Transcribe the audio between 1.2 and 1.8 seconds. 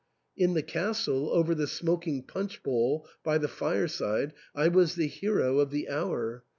over the